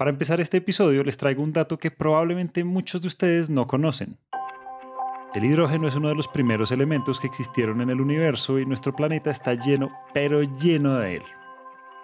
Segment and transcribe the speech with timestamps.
[0.00, 4.16] Para empezar este episodio les traigo un dato que probablemente muchos de ustedes no conocen.
[5.34, 8.96] El hidrógeno es uno de los primeros elementos que existieron en el universo y nuestro
[8.96, 11.22] planeta está lleno, pero lleno de él.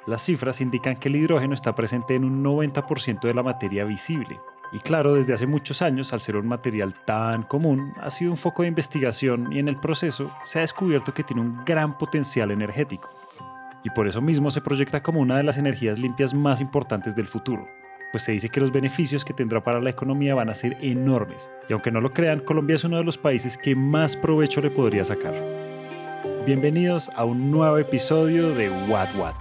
[0.07, 4.39] Las cifras indican que el hidrógeno está presente en un 90% de la materia visible.
[4.73, 8.37] Y claro, desde hace muchos años, al ser un material tan común, ha sido un
[8.37, 12.51] foco de investigación y en el proceso se ha descubierto que tiene un gran potencial
[12.51, 13.09] energético.
[13.85, 17.27] Y por eso mismo se proyecta como una de las energías limpias más importantes del
[17.27, 17.67] futuro,
[18.13, 21.51] pues se dice que los beneficios que tendrá para la economía van a ser enormes.
[21.69, 24.71] Y aunque no lo crean, Colombia es uno de los países que más provecho le
[24.71, 25.35] podría sacar.
[26.47, 29.35] Bienvenidos a un nuevo episodio de What What.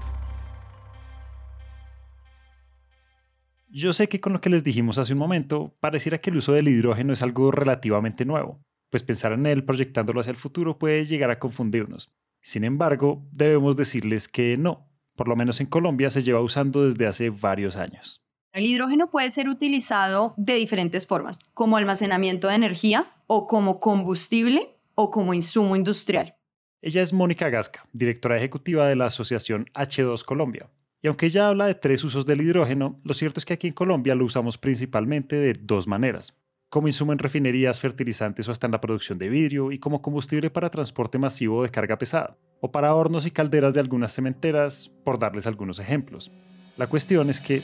[3.70, 6.54] Yo sé que con lo que les dijimos hace un momento, pareciera que el uso
[6.54, 11.06] del hidrógeno es algo relativamente nuevo, pues pensar en él proyectándolo hacia el futuro puede
[11.06, 12.16] llegar a confundirnos.
[12.42, 17.06] Sin embargo, debemos decirles que no, por lo menos en Colombia se lleva usando desde
[17.06, 18.25] hace varios años.
[18.56, 24.78] El hidrógeno puede ser utilizado de diferentes formas, como almacenamiento de energía o como combustible
[24.96, 26.38] o como insumo industrial.
[26.82, 30.70] Ella es Mónica Gasca, directora ejecutiva de la Asociación H2 Colombia,
[31.02, 33.74] y aunque ella habla de tres usos del hidrógeno, lo cierto es que aquí en
[33.74, 36.34] Colombia lo usamos principalmente de dos maneras.
[36.70, 40.50] Como insumo en refinerías, fertilizantes o hasta en la producción de vidrio y como combustible
[40.50, 45.20] para transporte masivo de carga pesada, o para hornos y calderas de algunas cementeras, por
[45.20, 46.32] darles algunos ejemplos.
[46.78, 47.62] La cuestión es que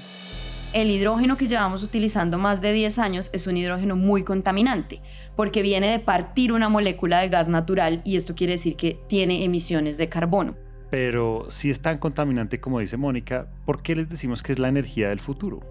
[0.74, 5.02] el hidrógeno que llevamos utilizando más de 10 años es un hidrógeno muy contaminante,
[5.36, 9.44] porque viene de partir una molécula de gas natural y esto quiere decir que tiene
[9.44, 10.56] emisiones de carbono.
[10.90, 14.68] Pero si es tan contaminante como dice Mónica, ¿por qué les decimos que es la
[14.70, 15.62] energía del futuro?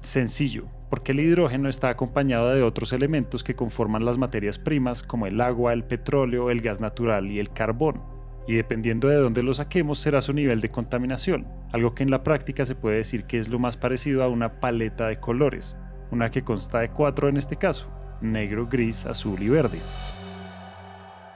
[0.00, 5.26] Sencillo, porque el hidrógeno está acompañado de otros elementos que conforman las materias primas como
[5.26, 8.02] el agua, el petróleo, el gas natural y el carbón.
[8.48, 12.22] Y dependiendo de dónde lo saquemos será su nivel de contaminación, algo que en la
[12.22, 15.78] práctica se puede decir que es lo más parecido a una paleta de colores,
[16.10, 17.90] una que consta de cuatro en este caso,
[18.20, 19.78] negro, gris, azul y verde.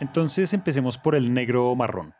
[0.00, 2.14] Entonces empecemos por el negro o marrón.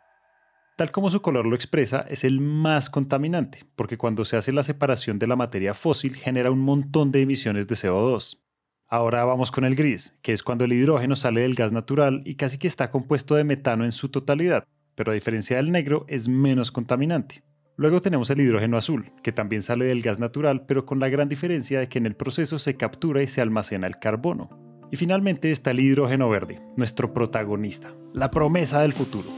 [0.77, 4.65] Tal como su color lo expresa, es el más contaminante, porque cuando se hace la
[4.65, 8.41] separación de la materia fósil genera un montón de emisiones de CO2.
[8.89, 12.35] Ahora vamos con el gris, que es cuando el hidrógeno sale del gas natural y
[12.35, 16.29] casi que está compuesto de metano en su totalidad, pero a diferencia del negro es
[16.29, 17.43] menos contaminante.
[17.77, 21.29] Luego tenemos el hidrógeno azul, que también sale del gas natural, pero con la gran
[21.29, 24.49] diferencia de que en el proceso se captura y se almacena el carbono.
[24.93, 29.29] Y finalmente está el hidrógeno verde, nuestro protagonista, la promesa del futuro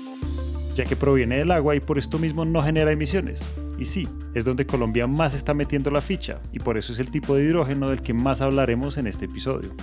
[0.76, 3.46] ya que proviene del agua y por esto mismo no genera emisiones.
[3.78, 7.10] Y sí, es donde Colombia más está metiendo la ficha, y por eso es el
[7.10, 9.74] tipo de hidrógeno del que más hablaremos en este episodio.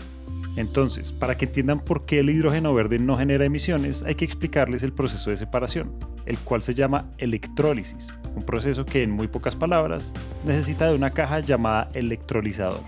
[0.56, 4.84] Entonces, para que entiendan por qué el hidrógeno verde no genera emisiones, hay que explicarles
[4.84, 5.92] el proceso de separación,
[6.28, 10.14] el cual se llama electrólisis, un proceso que en muy pocas palabras
[10.46, 12.82] necesita de una caja llamada electrolizador.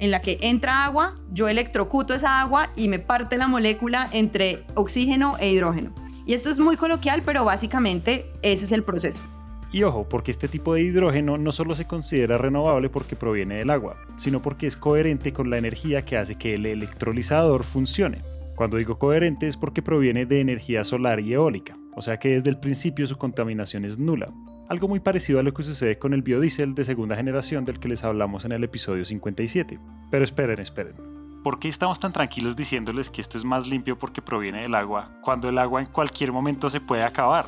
[0.00, 4.64] En la que entra agua, yo electrocuto esa agua y me parte la molécula entre
[4.74, 5.90] oxígeno e hidrógeno.
[6.24, 9.22] Y esto es muy coloquial, pero básicamente ese es el proceso.
[9.70, 13.70] Y ojo, porque este tipo de hidrógeno no solo se considera renovable porque proviene del
[13.70, 18.22] agua, sino porque es coherente con la energía que hace que el electrolizador funcione.
[18.56, 22.50] Cuando digo coherente es porque proviene de energía solar y eólica, o sea que desde
[22.50, 24.32] el principio su contaminación es nula.
[24.68, 27.88] Algo muy parecido a lo que sucede con el biodiesel de segunda generación del que
[27.88, 29.80] les hablamos en el episodio 57.
[30.10, 30.94] Pero esperen, esperen.
[31.42, 35.10] ¿Por qué estamos tan tranquilos diciéndoles que esto es más limpio porque proviene del agua,
[35.22, 37.46] cuando el agua en cualquier momento se puede acabar?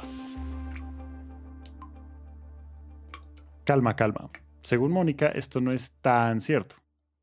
[3.64, 4.28] Calma, calma.
[4.62, 6.76] Según Mónica, esto no es tan cierto.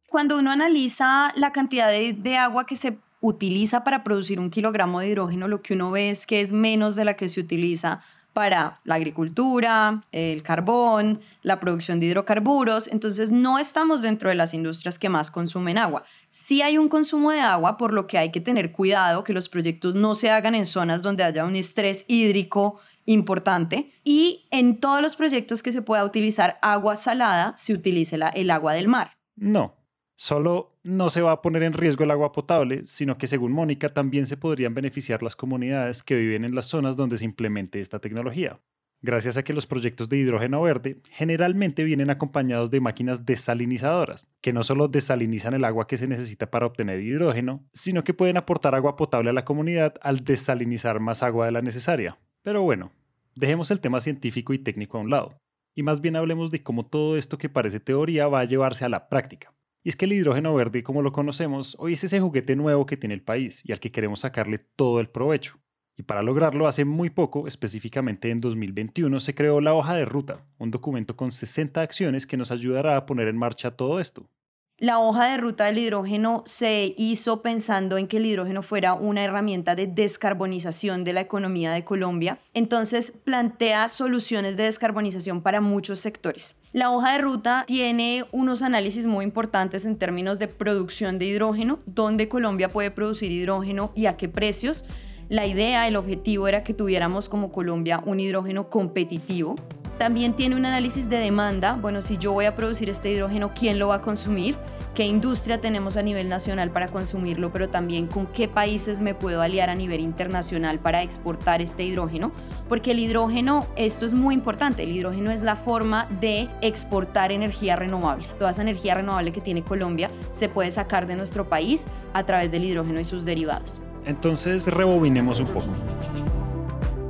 [0.08, 5.10] Cuando uno analiza la cantidad de, agua que se utiliza para producir un kilogramo de
[5.10, 8.04] hidrógeno, lo que uno ve es que es menos de la que se utiliza
[8.38, 12.88] para la agricultura, el carbón, la producción de hidrocarburos.
[12.88, 16.04] Entonces no estamos dentro de las industrias que más consumen agua.
[16.30, 19.50] Sí hay un consumo de agua, por lo que hay que tener cuidado que los
[19.50, 25.02] proyectos no se hagan en zonas donde haya un estrés hídrico importante y en todos
[25.02, 29.14] los proyectos que se pueda utilizar agua salada se utilice el agua del mar.
[29.36, 29.78] No,
[30.20, 33.94] Solo no se va a poner en riesgo el agua potable, sino que según Mónica
[33.94, 38.00] también se podrían beneficiar las comunidades que viven en las zonas donde se implemente esta
[38.00, 38.62] tecnología.
[39.02, 44.54] Gracias a que los proyectos de hidrógeno verde generalmente vienen acompañados de máquinas desalinizadoras, que
[44.54, 48.74] no solo desalinizan el agua que se necesita para obtener hidrógeno, sino que pueden aportar
[48.74, 52.18] agua potable a la comunidad al desalinizar más agua de la necesaria.
[52.42, 52.92] Pero bueno,
[53.36, 55.38] dejemos el tema científico y técnico a un lado,
[55.76, 58.90] y más bien hablemos de cómo todo esto que parece teoría va a llevarse a
[58.90, 59.54] la práctica.
[59.88, 62.98] Y es que el hidrógeno verde, como lo conocemos, hoy es ese juguete nuevo que
[62.98, 65.62] tiene el país y al que queremos sacarle todo el provecho.
[65.96, 70.46] Y para lograrlo, hace muy poco, específicamente en 2021, se creó la hoja de ruta,
[70.58, 74.30] un documento con 60 acciones que nos ayudará a poner en marcha todo esto.
[74.80, 79.24] La hoja de ruta del hidrógeno se hizo pensando en que el hidrógeno fuera una
[79.24, 82.38] herramienta de descarbonización de la economía de Colombia.
[82.54, 86.58] Entonces plantea soluciones de descarbonización para muchos sectores.
[86.74, 91.80] La hoja de ruta tiene unos análisis muy importantes en términos de producción de hidrógeno,
[91.88, 94.86] dónde Colombia puede producir hidrógeno y a qué precios.
[95.28, 99.56] La idea, el objetivo era que tuviéramos como Colombia un hidrógeno competitivo
[99.98, 103.80] también tiene un análisis de demanda, bueno, si yo voy a producir este hidrógeno, ¿quién
[103.80, 104.56] lo va a consumir?
[104.94, 107.52] ¿Qué industria tenemos a nivel nacional para consumirlo?
[107.52, 112.32] Pero también con qué países me puedo aliar a nivel internacional para exportar este hidrógeno.
[112.68, 117.76] Porque el hidrógeno, esto es muy importante, el hidrógeno es la forma de exportar energía
[117.76, 118.26] renovable.
[118.40, 122.52] Toda esa energía renovable que tiene Colombia se puede sacar de nuestro país a través
[122.52, 123.80] del hidrógeno y sus derivados.
[124.08, 125.68] Entonces rebobinemos un poco.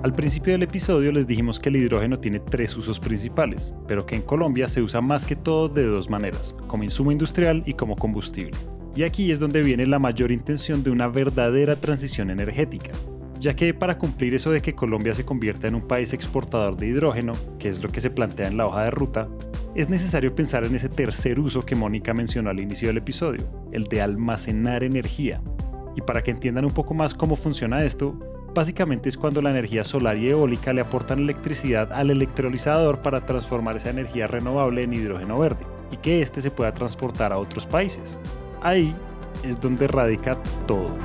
[0.07, 4.15] Al principio del episodio les dijimos que el hidrógeno tiene tres usos principales, pero que
[4.15, 7.97] en Colombia se usa más que todo de dos maneras, como insumo industrial y como
[7.97, 8.55] combustible.
[8.95, 12.93] Y aquí es donde viene la mayor intención de una verdadera transición energética,
[13.37, 16.87] ya que para cumplir eso de que Colombia se convierta en un país exportador de
[16.87, 19.27] hidrógeno, que es lo que se plantea en la hoja de ruta,
[19.75, 23.43] es necesario pensar en ese tercer uso que Mónica mencionó al inicio del episodio,
[23.73, 25.41] el de almacenar energía.
[25.97, 28.17] Y para que entiendan un poco más cómo funciona esto,
[28.57, 33.77] básicamente es cuando la energía solar y eólica le aportan electricidad al electrolizador para transformar
[33.77, 38.19] esa energía renovable en hidrógeno verde y que éste se pueda transportar a otros países.
[38.63, 38.95] Ahí
[39.43, 40.97] es donde radica todo.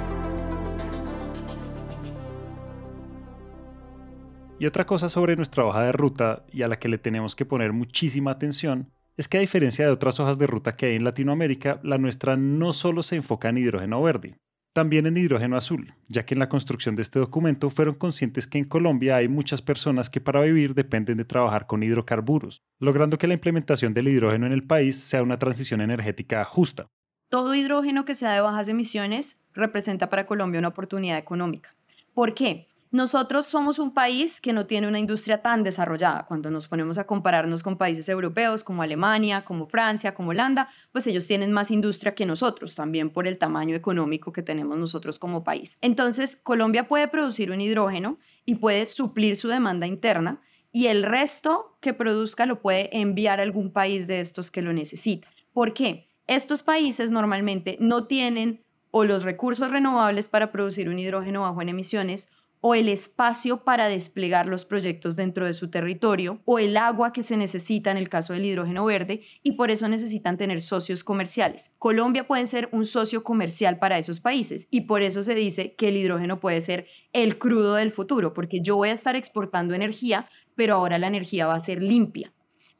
[4.58, 7.44] Y otra cosa sobre nuestra hoja de ruta y a la que le tenemos que
[7.44, 11.04] poner muchísima atención es que a diferencia de otras hojas de ruta que hay en
[11.04, 14.38] Latinoamérica, la nuestra no solo se enfoca en hidrógeno verde,
[14.72, 18.58] también en hidrógeno azul, ya que en la construcción de este documento fueron conscientes que
[18.58, 23.26] en Colombia hay muchas personas que para vivir dependen de trabajar con hidrocarburos, logrando que
[23.26, 26.88] la implementación del hidrógeno en el país sea una transición energética justa.
[27.28, 31.74] Todo hidrógeno que sea de bajas emisiones representa para Colombia una oportunidad económica.
[32.14, 32.68] ¿Por qué?
[32.92, 36.26] Nosotros somos un país que no tiene una industria tan desarrollada.
[36.26, 41.06] Cuando nos ponemos a compararnos con países europeos como Alemania, como Francia, como Holanda, pues
[41.06, 45.42] ellos tienen más industria que nosotros, también por el tamaño económico que tenemos nosotros como
[45.42, 45.78] país.
[45.80, 51.78] Entonces, Colombia puede producir un hidrógeno y puede suplir su demanda interna y el resto
[51.80, 55.28] que produzca lo puede enviar a algún país de estos que lo necesita.
[55.54, 56.10] ¿Por qué?
[56.26, 61.70] Estos países normalmente no tienen o los recursos renovables para producir un hidrógeno bajo en
[61.70, 62.28] emisiones
[62.62, 67.24] o el espacio para desplegar los proyectos dentro de su territorio, o el agua que
[67.24, 71.72] se necesita en el caso del hidrógeno verde, y por eso necesitan tener socios comerciales.
[71.78, 75.88] Colombia puede ser un socio comercial para esos países, y por eso se dice que
[75.88, 80.28] el hidrógeno puede ser el crudo del futuro, porque yo voy a estar exportando energía,
[80.54, 82.32] pero ahora la energía va a ser limpia.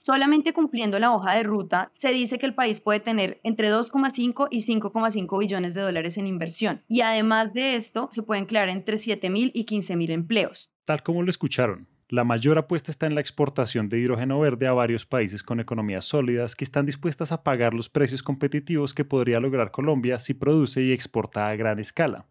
[0.05, 4.49] Solamente cumpliendo la hoja de ruta, se dice que el país puede tener entre 2,5
[4.51, 6.83] y 5,5 billones de dólares en inversión.
[6.89, 10.73] Y además de esto, se pueden crear entre 7 mil y 15 mil empleos.
[10.85, 14.73] Tal como lo escucharon, la mayor apuesta está en la exportación de hidrógeno verde a
[14.73, 19.39] varios países con economías sólidas que están dispuestas a pagar los precios competitivos que podría
[19.39, 22.27] lograr Colombia si produce y exporta a gran escala.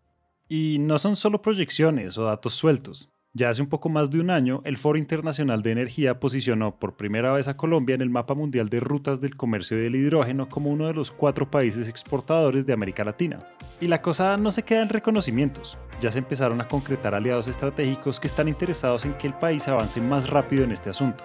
[0.49, 3.13] Y no son solo proyecciones o datos sueltos.
[3.33, 6.97] Ya hace un poco más de un año, el Foro Internacional de Energía posicionó por
[6.97, 10.69] primera vez a Colombia en el mapa mundial de rutas del comercio del hidrógeno como
[10.69, 13.39] uno de los cuatro países exportadores de América Latina.
[13.79, 18.19] Y la cosa no se queda en reconocimientos, ya se empezaron a concretar aliados estratégicos
[18.19, 21.23] que están interesados en que el país avance más rápido en este asunto.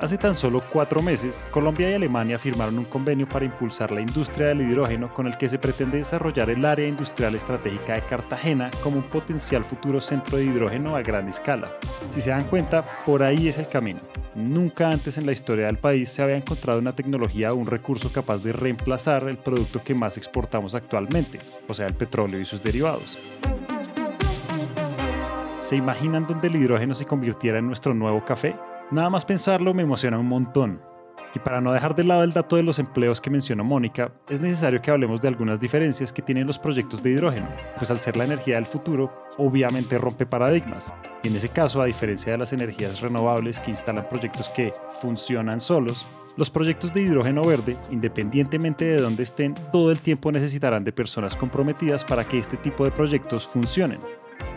[0.00, 4.46] Hace tan solo cuatro meses, Colombia y Alemania firmaron un convenio para impulsar la industria
[4.46, 8.96] del hidrógeno con el que se pretende desarrollar el área industrial estratégica de Cartagena como
[8.96, 11.70] un potencial futuro centro de hidrógeno a gran escala.
[12.08, 14.00] Si se dan cuenta, por ahí es el camino.
[14.34, 18.10] Nunca antes en la historia del país se había encontrado una tecnología o un recurso
[18.10, 22.62] capaz de reemplazar el producto que más exportamos actualmente, o sea, el petróleo y sus
[22.62, 23.18] derivados.
[25.60, 28.56] ¿Se imaginan dónde el hidrógeno se convirtiera en nuestro nuevo café?
[28.90, 30.82] Nada más pensarlo me emociona un montón.
[31.32, 34.40] Y para no dejar de lado el dato de los empleos que mencionó Mónica, es
[34.40, 37.46] necesario que hablemos de algunas diferencias que tienen los proyectos de hidrógeno,
[37.78, 40.92] pues al ser la energía del futuro, obviamente rompe paradigmas.
[41.22, 45.60] Y en ese caso, a diferencia de las energías renovables que instalan proyectos que funcionan
[45.60, 46.04] solos,
[46.36, 51.36] los proyectos de hidrógeno verde, independientemente de dónde estén, todo el tiempo necesitarán de personas
[51.36, 54.00] comprometidas para que este tipo de proyectos funcionen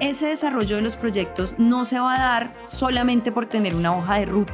[0.09, 4.19] ese desarrollo de los proyectos no se va a dar solamente por tener una hoja
[4.19, 4.53] de ruta.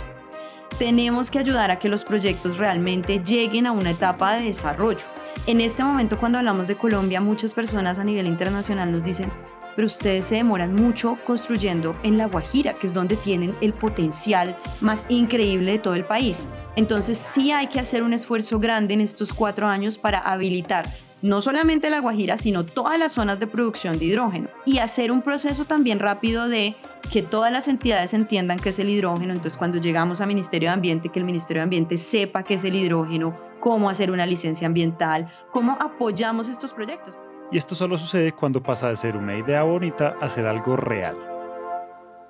[0.77, 4.99] Tenemos que ayudar a que los proyectos realmente lleguen a una etapa de desarrollo.
[5.47, 9.31] En este momento, cuando hablamos de Colombia, muchas personas a nivel internacional nos dicen,
[9.75, 14.57] pero ustedes se demoran mucho construyendo en La Guajira, que es donde tienen el potencial
[14.81, 16.47] más increíble de todo el país.
[16.75, 20.85] Entonces sí hay que hacer un esfuerzo grande en estos cuatro años para habilitar
[21.21, 25.21] no solamente La Guajira, sino todas las zonas de producción de hidrógeno y hacer un
[25.21, 26.75] proceso también rápido de
[27.11, 29.33] que todas las entidades entiendan qué es el hidrógeno.
[29.33, 32.63] Entonces, cuando llegamos al Ministerio de Ambiente, que el Ministerio de Ambiente sepa qué es
[32.63, 37.17] el hidrógeno, cómo hacer una licencia ambiental, cómo apoyamos estos proyectos.
[37.51, 41.38] Y esto solo sucede cuando pasa de ser una idea bonita a ser algo real.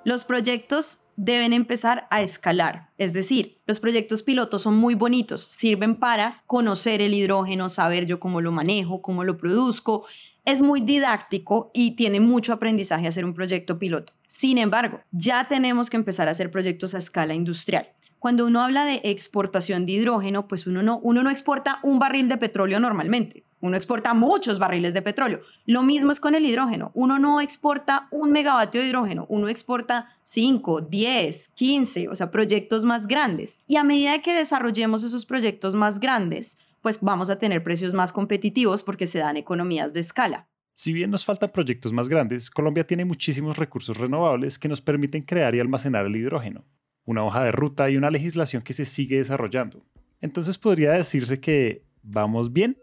[0.04, 5.96] Los proyectos deben empezar a escalar, es decir, los proyectos pilotos son muy bonitos, sirven
[5.96, 10.06] para conocer el hidrógeno, saber yo cómo lo manejo, cómo lo produzco,
[10.46, 14.14] es muy didáctico y tiene mucho aprendizaje hacer un proyecto piloto.
[14.26, 17.90] Sin embargo, ya tenemos que empezar a hacer proyectos a escala industrial.
[18.18, 22.28] Cuando uno habla de exportación de hidrógeno, pues uno no, uno no exporta un barril
[22.28, 23.44] de petróleo normalmente.
[23.60, 25.40] Uno exporta muchos barriles de petróleo.
[25.66, 26.90] Lo mismo es con el hidrógeno.
[26.94, 32.84] Uno no exporta un megavatio de hidrógeno, uno exporta 5, 10, 15, o sea, proyectos
[32.84, 33.58] más grandes.
[33.66, 38.12] Y a medida que desarrollemos esos proyectos más grandes, pues vamos a tener precios más
[38.12, 40.48] competitivos porque se dan economías de escala.
[40.72, 45.22] Si bien nos faltan proyectos más grandes, Colombia tiene muchísimos recursos renovables que nos permiten
[45.22, 46.64] crear y almacenar el hidrógeno,
[47.04, 49.84] una hoja de ruta y una legislación que se sigue desarrollando.
[50.22, 52.78] Entonces podría decirse que vamos bien.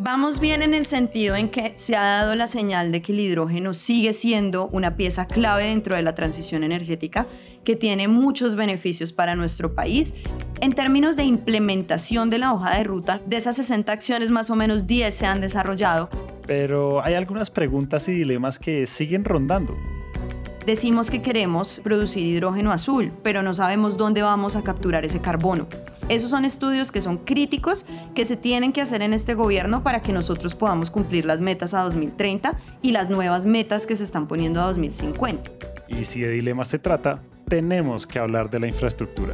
[0.00, 3.18] Vamos bien en el sentido en que se ha dado la señal de que el
[3.18, 7.26] hidrógeno sigue siendo una pieza clave dentro de la transición energética
[7.64, 10.14] que tiene muchos beneficios para nuestro país.
[10.60, 14.54] En términos de implementación de la hoja de ruta, de esas 60 acciones más o
[14.54, 16.10] menos 10 se han desarrollado.
[16.46, 19.76] Pero hay algunas preguntas y dilemas que siguen rondando.
[20.64, 25.66] Decimos que queremos producir hidrógeno azul, pero no sabemos dónde vamos a capturar ese carbono.
[26.08, 27.84] Esos son estudios que son críticos,
[28.14, 31.74] que se tienen que hacer en este gobierno para que nosotros podamos cumplir las metas
[31.74, 35.50] a 2030 y las nuevas metas que se están poniendo a 2050.
[35.88, 39.32] Y si de dilemas se trata, tenemos que hablar de la infraestructura.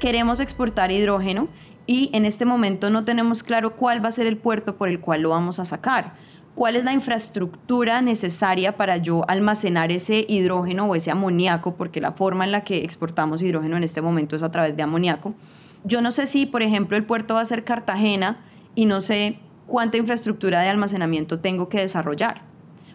[0.00, 1.48] Queremos exportar hidrógeno
[1.86, 5.00] y en este momento no tenemos claro cuál va a ser el puerto por el
[5.00, 6.14] cual lo vamos a sacar
[6.58, 12.10] cuál es la infraestructura necesaria para yo almacenar ese hidrógeno o ese amoníaco, porque la
[12.10, 15.36] forma en la que exportamos hidrógeno en este momento es a través de amoníaco.
[15.84, 19.38] Yo no sé si, por ejemplo, el puerto va a ser Cartagena y no sé
[19.68, 22.42] cuánta infraestructura de almacenamiento tengo que desarrollar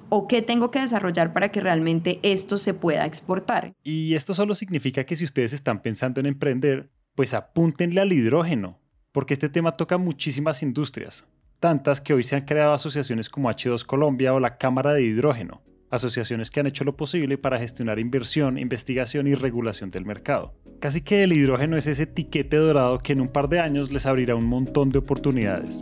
[0.10, 3.72] o qué tengo que desarrollar para que realmente esto se pueda exportar.
[3.82, 8.82] Y esto solo significa que si ustedes están pensando en emprender, pues apúntenle al hidrógeno,
[9.14, 11.24] porque este tema toca muchísimas industrias
[11.64, 15.62] tantas que hoy se han creado asociaciones como H2 Colombia o la Cámara de Hidrógeno,
[15.92, 20.54] asociaciones que han hecho lo posible para gestionar inversión, investigación y regulación del mercado.
[20.82, 24.06] Casi que el hidrógeno es ese tiquete dorado que en un par de años les
[24.06, 25.82] abrirá un montón de oportunidades.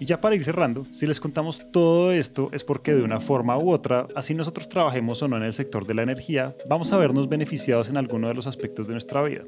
[0.00, 3.56] Y ya para ir cerrando, si les contamos todo esto es porque de una forma
[3.56, 6.96] u otra, así nosotros trabajemos o no en el sector de la energía, vamos a
[6.96, 9.44] vernos beneficiados en alguno de los aspectos de nuestra vida.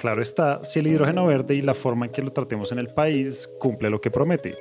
[0.00, 2.86] Claro está, si el hidrógeno verde y la forma en que lo tratemos en el
[2.86, 4.56] país cumple lo que promete.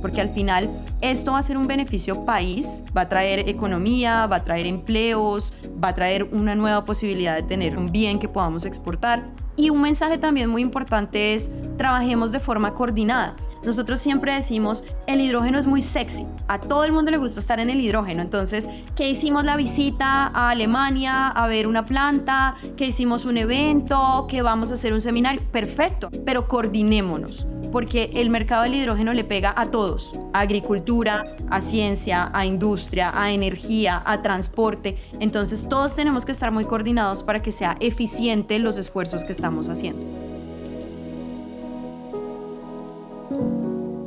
[0.00, 0.70] Porque al final
[1.00, 5.54] esto va a ser un beneficio país, va a traer economía, va a traer empleos,
[5.82, 9.22] va a traer una nueva posibilidad de tener un bien que podamos exportar.
[9.56, 13.36] Y un mensaje también muy importante es trabajemos de forma coordinada.
[13.64, 17.60] Nosotros siempre decimos, el hidrógeno es muy sexy, a todo el mundo le gusta estar
[17.60, 22.56] en el hidrógeno, entonces, ¿qué hicimos la visita a Alemania a ver una planta?
[22.76, 24.26] ¿Qué hicimos un evento?
[24.28, 25.42] ¿Que vamos a hacer un seminario?
[25.52, 31.60] Perfecto, pero coordinémonos porque el mercado del hidrógeno le pega a todos, a agricultura, a
[31.60, 34.96] ciencia, a industria, a energía, a transporte.
[35.20, 39.68] Entonces todos tenemos que estar muy coordinados para que sea eficiente los esfuerzos que estamos
[39.68, 40.29] haciendo.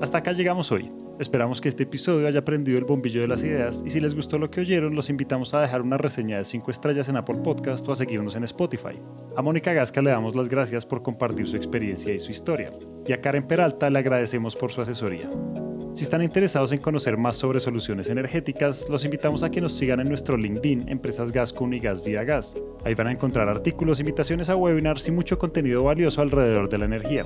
[0.04, 0.92] Hasta acá llegamos hoy.
[1.18, 4.38] Esperamos que este episodio haya prendido el bombillo de las ideas y si les gustó
[4.38, 7.88] lo que oyeron, los invitamos a dejar una reseña de 5 estrellas en Apple Podcast
[7.88, 9.00] o a seguirnos en Spotify.
[9.38, 12.74] A Mónica Gasca le damos las gracias por compartir su experiencia y su historia,
[13.08, 15.32] y a Karen Peralta le agradecemos por su asesoría.
[15.94, 20.02] Si están interesados en conocer más sobre soluciones energéticas, los invitamos a que nos sigan
[20.02, 22.58] en nuestro LinkedIn Empresas Gascon y Gas Vía Gas.
[22.84, 26.86] Ahí van a encontrar artículos, invitaciones a webinars y mucho contenido valioso alrededor de la
[26.86, 27.26] energía.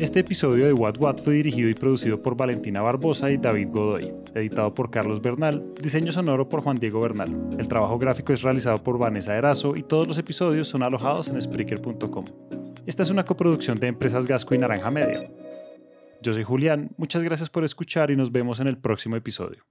[0.00, 4.10] Este episodio de What What fue dirigido y producido por Valentina Barbosa y David Godoy,
[4.34, 7.28] editado por Carlos Bernal, diseño sonoro por Juan Diego Bernal.
[7.58, 11.38] El trabajo gráfico es realizado por Vanessa Erazo y todos los episodios son alojados en
[11.38, 12.24] Spreaker.com.
[12.86, 15.30] Esta es una coproducción de Empresas Gasco y Naranja Media.
[16.22, 19.66] Yo soy Julián, muchas gracias por escuchar y nos vemos en el próximo episodio.